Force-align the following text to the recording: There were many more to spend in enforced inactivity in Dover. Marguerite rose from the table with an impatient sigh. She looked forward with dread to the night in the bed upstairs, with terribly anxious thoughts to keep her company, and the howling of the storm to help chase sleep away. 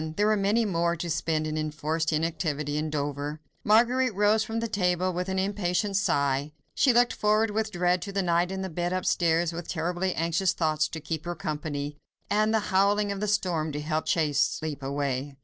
There 0.15 0.25
were 0.25 0.35
many 0.35 0.65
more 0.65 0.95
to 0.95 1.11
spend 1.11 1.45
in 1.45 1.59
enforced 1.59 2.11
inactivity 2.11 2.75
in 2.75 2.89
Dover. 2.89 3.39
Marguerite 3.63 4.15
rose 4.15 4.43
from 4.43 4.59
the 4.59 4.67
table 4.67 5.13
with 5.13 5.29
an 5.29 5.37
impatient 5.37 5.95
sigh. 5.95 6.53
She 6.73 6.91
looked 6.91 7.13
forward 7.13 7.51
with 7.51 7.71
dread 7.71 8.01
to 8.01 8.11
the 8.11 8.23
night 8.23 8.51
in 8.51 8.63
the 8.63 8.69
bed 8.71 8.93
upstairs, 8.93 9.53
with 9.53 9.67
terribly 9.69 10.15
anxious 10.15 10.53
thoughts 10.53 10.87
to 10.87 10.99
keep 10.99 11.23
her 11.25 11.35
company, 11.35 11.97
and 12.31 12.51
the 12.51 12.59
howling 12.73 13.11
of 13.11 13.19
the 13.19 13.27
storm 13.27 13.71
to 13.73 13.79
help 13.79 14.07
chase 14.07 14.39
sleep 14.39 14.81
away. 14.81 15.35